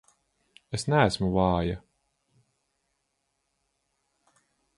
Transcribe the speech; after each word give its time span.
Es 0.77 0.85
neesmu 0.93 1.29
vāja! 1.35 1.75